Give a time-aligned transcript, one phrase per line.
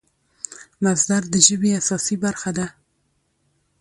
[0.83, 2.67] مصدر د ژبي اساسي برخه ده.